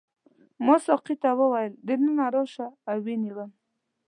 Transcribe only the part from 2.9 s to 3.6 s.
ویې نیوم.